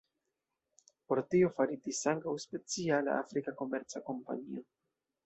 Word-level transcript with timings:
Por 1.11 1.19
tio 1.33 1.51
faritis 1.59 1.99
ankaŭ 2.13 2.33
speciala 2.45 3.19
afrika 3.25 3.55
komerca 3.61 4.03
kompanio. 4.09 4.65